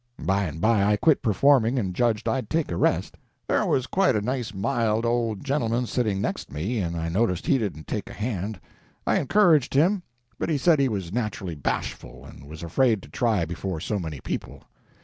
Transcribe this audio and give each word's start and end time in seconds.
By 0.25 0.45
and 0.45 0.59
by 0.59 0.83
I 0.83 0.97
quit 0.97 1.21
performing, 1.21 1.77
and 1.77 1.93
judged 1.93 2.27
I'd 2.27 2.49
take 2.49 2.71
a 2.71 2.75
rest. 2.75 3.17
There 3.47 3.67
was 3.67 3.85
quite 3.85 4.15
a 4.15 4.21
nice 4.23 4.51
mild 4.51 5.05
old 5.05 5.43
gentleman 5.43 5.85
sitting 5.85 6.19
next 6.19 6.51
me, 6.51 6.79
and 6.79 6.97
I 6.97 7.07
noticed 7.07 7.45
he 7.45 7.59
didn't 7.59 7.85
take 7.85 8.09
a 8.09 8.13
hand; 8.13 8.59
I 9.05 9.19
encouraged 9.19 9.75
him, 9.75 10.01
but 10.39 10.49
he 10.49 10.57
said 10.57 10.79
he 10.79 10.89
was 10.89 11.13
naturally 11.13 11.53
bashful, 11.53 12.25
and 12.25 12.47
was 12.49 12.63
afraid 12.63 13.03
to 13.03 13.09
try 13.09 13.45
before 13.45 13.79
so 13.79 13.99
many 13.99 14.19
people. 14.21 14.63